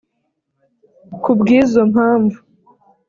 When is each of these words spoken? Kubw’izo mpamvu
Kubw’izo 1.21 1.81
mpamvu 1.91 2.39